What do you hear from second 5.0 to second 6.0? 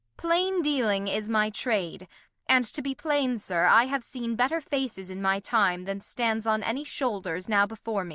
in my Time,